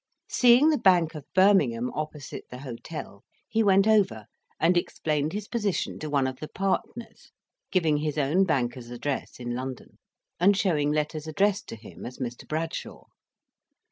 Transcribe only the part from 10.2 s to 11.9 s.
and showing letters addressed to